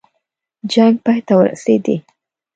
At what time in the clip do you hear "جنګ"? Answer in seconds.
0.71-0.95